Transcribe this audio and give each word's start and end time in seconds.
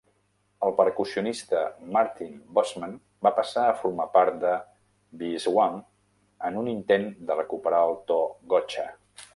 El 0.67 0.71
percussionista 0.77 1.59
Martijn 1.97 2.39
Bosman 2.59 2.95
va 3.27 3.33
passar 3.41 3.67
a 3.73 3.77
formar 3.83 4.09
part 4.17 4.41
de 4.47 4.55
Beeswamp 5.21 5.77
en 6.49 6.61
un 6.65 6.75
intent 6.75 7.11
de 7.31 7.41
"recuperar 7.43 7.85
el 7.93 7.99
to 8.11 8.21
Gotcha!". 8.55 8.93